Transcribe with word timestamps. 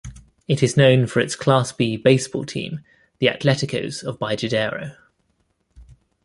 It 0.47 0.63
is 0.63 0.75
known 0.75 1.05
for 1.05 1.19
its 1.19 1.35
class 1.35 1.71
B 1.71 1.95
baseball 1.95 2.43
team, 2.43 2.79
the 3.19 3.27
Atleticos 3.27 4.03
of 4.03 4.17
Bajadero. 4.17 4.95